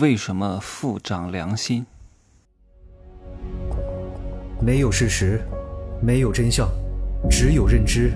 [0.00, 1.84] 为什么富长良心？
[4.58, 5.42] 没有事实，
[6.00, 6.66] 没有真相，
[7.30, 8.10] 只有认知，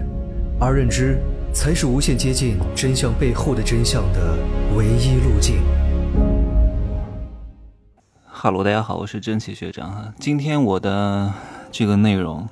[0.58, 1.18] 而认知
[1.52, 4.38] 才是无限接近真相背后的真相的
[4.74, 5.60] 唯一路径。
[8.24, 10.15] 哈喽，大家好，我是真奇学长哈。
[10.19, 11.31] 今天我的
[11.71, 12.49] 这个内容，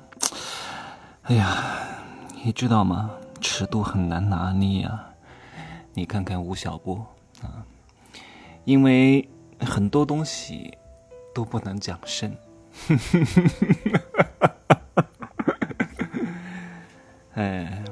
[1.23, 1.63] 哎呀，
[2.43, 3.09] 你知道吗？
[3.41, 5.09] 尺度很难拿捏啊。
[5.95, 7.03] 你看看吴晓波
[7.41, 7.65] 啊。
[8.65, 9.27] 因为
[9.59, 10.77] 很多东西
[11.33, 12.35] 都不能讲深，
[17.35, 17.83] 哎，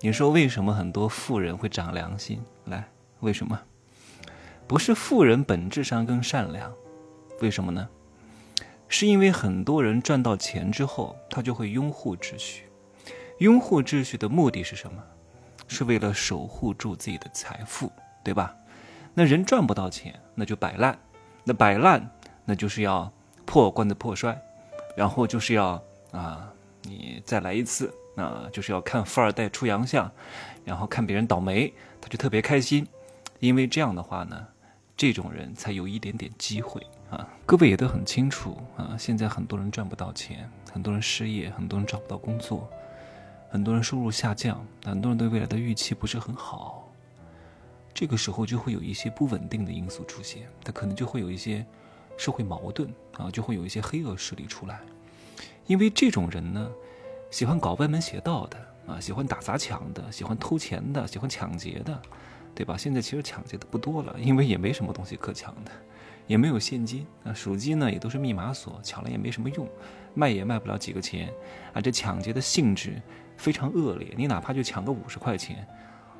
[0.00, 2.42] 你说为什么很多富人会长良心？
[2.66, 2.84] 来，
[3.20, 3.58] 为什么？
[4.66, 6.70] 不是富人本质上更善良，
[7.40, 7.88] 为什么呢？
[8.88, 12.64] 是因为很多人赚到钱之后，他就会拥护秩序。
[13.38, 15.02] 拥护秩序的目的是什么？
[15.66, 17.90] 是为了守护住自己的财富，
[18.22, 18.54] 对吧？
[19.14, 20.98] 那人赚不到钱，那就摆烂，
[21.44, 22.10] 那摆烂，
[22.44, 23.12] 那就是要
[23.44, 24.36] 破罐子破摔，
[24.96, 25.80] 然后就是要
[26.10, 26.52] 啊，
[26.82, 30.10] 你再来一次，啊，就是要看富二代出洋相，
[30.64, 32.86] 然后看别人倒霉，他就特别开心，
[33.38, 34.46] 因为这样的话呢，
[34.96, 37.28] 这种人才有一点点机会啊。
[37.46, 42.68] 各位也都很清楚啊，现在很多人赚不到钱，很多人失业，很多人找不到工作，
[43.48, 46.83] 很多人收入下降，很多人对未来的预期不是很好。
[47.94, 51.64] 这个时候就会有一些不稳定的因素出现，他可能就会有一些
[52.16, 54.80] 社会矛盾啊，就会有一些黑恶势力出来。
[55.66, 56.68] 因为这种人呢，
[57.30, 62.02] 喜欢搞歪门邪道的啊，喜欢打砸抢的，喜欢偷钱的，喜欢抢劫的，
[62.52, 62.76] 对吧？
[62.76, 65.70] 现在其实抢劫的不多了，因为也没什么东西可抢的，
[66.26, 69.68] 也没有现金啊，手机呢也都是密码锁，抢了也没什么用，
[70.14, 71.32] 卖也卖不了几个钱
[71.72, 71.80] 啊。
[71.80, 73.00] 这抢劫的性质
[73.36, 75.64] 非常恶劣，你哪怕就抢个五十块钱。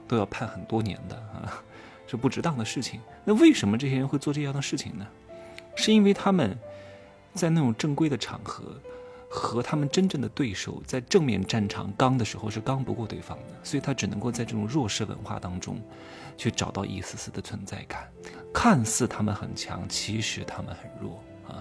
[0.07, 1.63] 都要判很多年的啊，
[2.07, 3.01] 是不值当的事情。
[3.25, 5.07] 那为什么这些人会做这样的事情呢？
[5.77, 6.57] 是因为他们
[7.35, 8.81] 在那种正规的场合
[9.29, 15.81] 和他们真正的对手在正面战场刚的时候是刚不过对方的，所以他只能够在这种弱势文化当中
[16.37, 18.09] 去找到一丝丝的存在感。
[18.53, 21.59] 看似他们很强，其实他们很弱啊。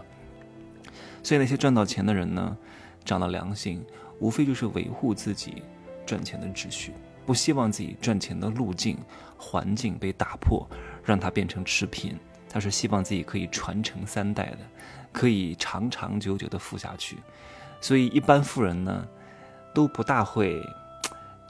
[1.23, 2.55] 所以那些赚到钱的人呢，
[3.03, 3.83] 长了良心，
[4.19, 5.63] 无非就是维护自己
[6.05, 6.93] 赚钱的秩序。
[7.25, 8.97] 不希望自己赚钱的路径、
[9.37, 10.67] 环境被打破，
[11.03, 12.17] 让他变成持贫。
[12.49, 14.59] 他是希望自己可以传承三代的，
[15.11, 17.17] 可以长长久久的富下去。
[17.81, 19.07] 所以一般富人呢，
[19.73, 20.61] 都不大会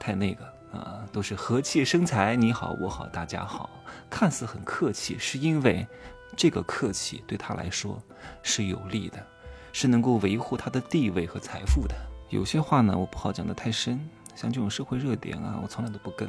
[0.00, 3.68] 太那个啊，都是和气生财，你好我好大家好，
[4.08, 5.86] 看似很客气，是因为
[6.34, 8.02] 这个客气对他来说
[8.42, 9.24] 是有利的，
[9.72, 11.94] 是能够维护他的地位和财富的。
[12.30, 14.00] 有些话呢，我不好讲的太深。
[14.34, 16.28] 像这种社会热点啊，我从来都不跟。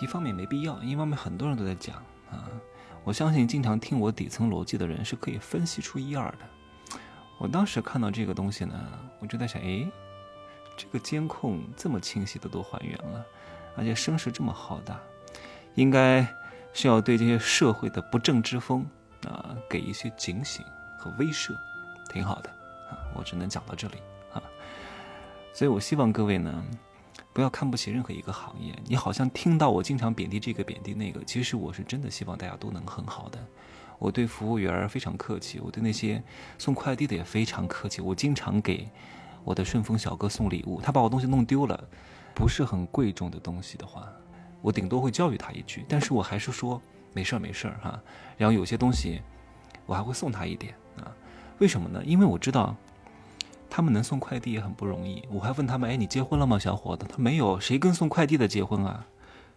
[0.00, 1.96] 一方面没必要，一方面很多人都在讲
[2.30, 2.48] 啊。
[3.04, 6.38] 我相信经常听我底层逻辑的人是可以分析出一二的。
[7.38, 8.74] 我当时看到这个东西呢，
[9.18, 9.90] 我就在想，哎，
[10.76, 13.24] 这个监控这么清晰的都还原了，
[13.76, 15.00] 而且声势这么浩大，
[15.74, 16.26] 应该
[16.74, 18.86] 是要对这些社会的不正之风
[19.26, 20.64] 啊给一些警醒
[20.98, 21.54] 和威慑，
[22.10, 22.50] 挺好的
[22.90, 23.00] 啊。
[23.14, 23.94] 我只能讲到这里。
[25.52, 26.64] 所以，我希望各位呢，
[27.32, 28.74] 不要看不起任何一个行业。
[28.86, 33.38] 你好像听到我经常贬低这个、贬低那个，其实我是真的希望大家都能很好的。
[33.98, 36.22] 我对服务员非常客气，我对那些
[36.56, 38.00] 送快递的也非常客气。
[38.00, 38.88] 我经常给
[39.44, 41.88] 我的顺丰小哥送礼物，他把我东西弄丢了，
[42.34, 44.08] 不是很贵重的东西的话，
[44.62, 46.80] 我顶多会教育他一句，但是我还是说
[47.12, 48.00] 没事儿没事儿哈。
[48.38, 49.20] 然后有些东西，
[49.84, 51.12] 我还会送他一点啊。
[51.58, 52.02] 为什么呢？
[52.06, 52.74] 因为我知道。
[53.70, 59.06] 他们能送快递也很不容易，我还问他们：“哎，你结婚了吗，小伙子？”他没有，谁跟送快递的结婚啊？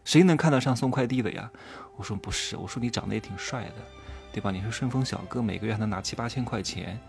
[0.05, 1.49] 谁能看得上送快递的呀？
[1.97, 3.75] 我说不是，我说你长得也挺帅的，
[4.31, 4.51] 对吧？
[4.51, 6.99] 你是顺丰小哥，每个月还能拿七八千块钱，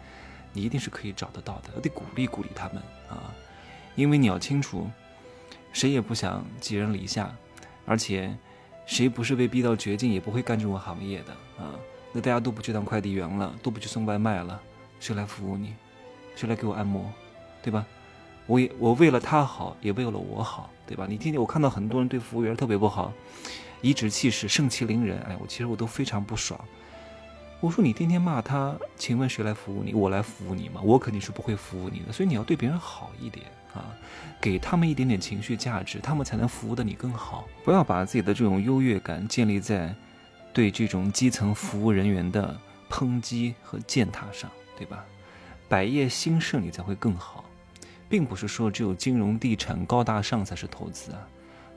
[0.52, 1.70] 你一定是可以找得到的。
[1.76, 2.76] 我得鼓励鼓励他们
[3.10, 3.34] 啊，
[3.96, 4.88] 因为你要清楚，
[5.72, 7.34] 谁也不想寄人篱下，
[7.84, 8.34] 而且
[8.86, 11.32] 谁不是被逼到绝境也不会干这种行业的
[11.62, 11.74] 啊。
[12.12, 14.60] 那大家都不去当快递员了，都不去送外卖了，
[15.00, 15.74] 谁来服务你？
[16.34, 17.10] 谁来给我按摩，
[17.62, 17.84] 对吧？
[18.46, 21.06] 我也我为了他好，也为了我好，对吧？
[21.08, 23.12] 你天天我看到很多人对服务员特别不好，
[23.80, 26.60] 颐指气使，盛气凌人，哎，我其实我都非常不爽。
[27.60, 29.94] 我说你天天骂他，请问谁来服务你？
[29.94, 30.82] 我来服务你吗？
[30.84, 32.12] 我肯定是不会服务你的。
[32.12, 33.96] 所以你要对别人好一点啊，
[34.38, 37.48] 给他们一点点情绪价值，他们才能服务的你更好。
[37.64, 39.94] 不要把自己的这种优越感建立在
[40.52, 42.54] 对这种基层服务人员的
[42.90, 45.02] 抨击和践踏上，对吧？
[45.74, 47.44] 百业兴盛，你才会更好，
[48.08, 51.26] 并不是说只有金融地产高大上才是投资啊。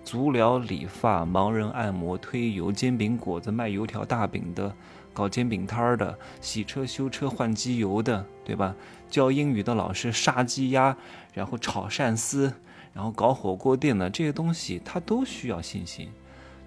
[0.04, 4.72] 足疗、理发、盲人按摩、推油、煎饼果子、卖油条、大饼的、
[5.16, 8.76] 搞煎饼摊儿的、洗车、修车、换机油的，对吧？
[9.10, 10.96] 教英语的老师、杀鸡鸭，
[11.34, 12.54] 然后炒鳝丝，
[12.94, 16.08] 然后搞火锅店的这些东西，它都需要信心。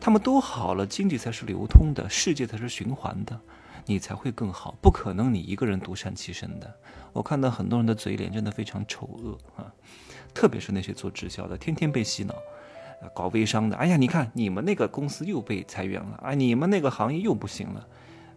[0.00, 3.38] 他们都好了，经济才是流通的，世界才是循环的，
[3.86, 4.76] 你才会更好。
[4.80, 6.72] 不可能你一个人独善其身的。
[7.12, 9.72] 我看到很多人的嘴脸真的非常丑恶啊，
[10.32, 12.34] 特别是那些做直销的，天天被洗脑。
[13.14, 17.86] 搞微商的，哎呀，你看你们那个公司又被裁员了，啊，你们那个行业又不行了，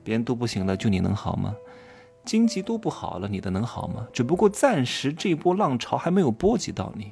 [0.06, 1.54] 别人都不行了，就你能好吗？
[2.24, 4.08] 经济都不好了，你的能好吗？
[4.14, 7.12] 只不过暂时这波浪潮还没有波及到你，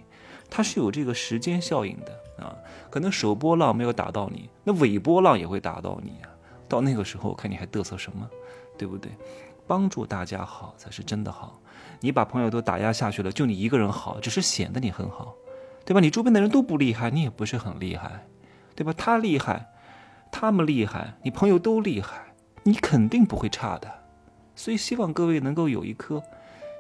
[0.50, 2.56] 它是有这个时间效应的啊。
[2.90, 6.14] 可能首波浪没有打到你，那尾波浪也会打到你。
[6.72, 8.26] 到那个时候，我看你还嘚瑟什么，
[8.78, 9.12] 对不对？
[9.68, 11.62] 帮助大家好才是真的好。
[12.00, 15.36] 你把朋友都打压下去了，就你一个人好，只是显得你很好。
[15.84, 16.00] 对吧？
[16.00, 18.26] 你周边的人都不厉害，你也不是很厉害，
[18.74, 18.94] 对吧？
[18.96, 19.68] 他厉害，
[20.32, 22.34] 他们厉害，你朋友都厉害，
[22.64, 23.92] 你肯定不会差的。
[24.56, 26.24] 所以希望各位能够有一颗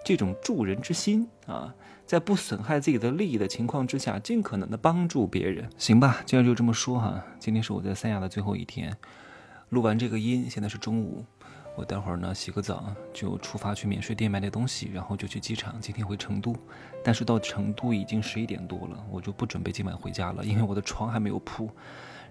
[0.05, 1.73] 这种助人之心啊，
[2.05, 6.21] 在不损害自己的利益的情况之下，尽可能的帮助别人，行吧？
[6.25, 7.21] 今天就这么说哈。
[7.39, 8.95] 今天是我在三亚的最后一天，
[9.71, 11.25] 录完这个音，现在是中午。
[11.77, 15.79] 我待会儿呢洗个澡，就出发去免税店买点东西，然后就去机场。
[15.79, 16.53] 今天回成都，
[17.01, 21.69] 但是到成都已经十一点多了，我就不准备今晚回家了，因为我的床还没有铺。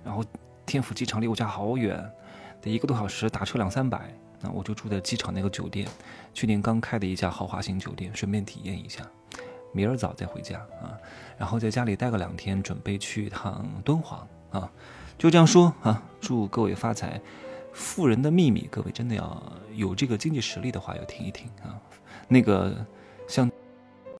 [0.04, 0.22] 然后
[0.66, 1.98] 天府机场离我家好远，
[2.60, 4.14] 得一个多小时，打车两三百。
[4.42, 5.88] 那我就住在机场那个酒店，
[6.34, 9.02] 去年刚开的一家豪华型酒店，顺便体验一下。
[9.72, 10.92] 明儿早再回家啊，
[11.38, 14.70] 然后在家里待个两天，准备去一趟敦煌啊。
[15.20, 17.20] 就这样说啊，祝各位发财。
[17.74, 21.78] 富人的秘密，各位真的要有这个经济实力的话，要听一听啊。
[22.26, 22.74] 那个
[23.28, 23.50] 像。